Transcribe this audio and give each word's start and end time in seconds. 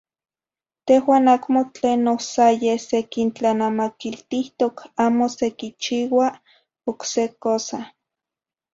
tehuan 0.85 1.25
acmo 1.35 1.59
tlenoh 1.75 2.19
sa 2.33 2.45
yeh 2.63 2.79
sequintlanamaquiltihtoc, 2.89 4.75
amo 5.05 5.25
sequichiua 5.37 6.27
oc 6.89 6.99
se 7.11 7.23
cosa. 7.43 7.79